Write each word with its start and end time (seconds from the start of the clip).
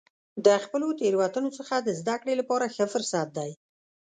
د 0.45 0.47
خپلو 0.63 0.87
تیروتنو 0.99 1.49
څخه 1.57 1.75
د 1.81 1.89
زده 1.99 2.15
کړې 2.21 2.33
لپاره 2.41 2.65
ښه 2.75 2.85
فرصت 2.93 3.27
دی. 3.37 3.51